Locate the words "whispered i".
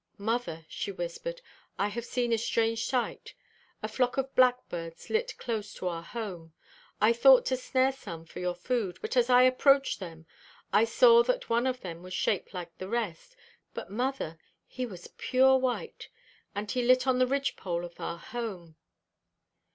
0.91-1.89